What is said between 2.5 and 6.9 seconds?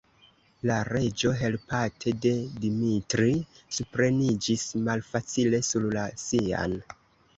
Dimitri, supreniĝis malfacile sur la sian.